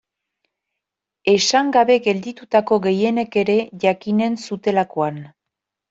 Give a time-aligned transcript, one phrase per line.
[1.33, 5.27] Esan gabe gelditutako gehienek ere jakinen zutelakoan.